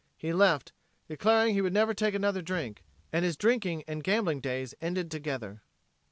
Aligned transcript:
He 0.17 0.33
left, 0.33 0.71
declaring 1.07 1.53
he 1.53 1.61
would 1.61 1.73
never 1.75 1.93
take 1.93 2.15
another 2.15 2.41
drink, 2.41 2.83
and 3.13 3.23
his 3.23 3.37
drinking 3.37 3.83
and 3.87 4.03
gambling 4.03 4.39
days 4.39 4.73
ended 4.81 5.11
together. 5.11 5.61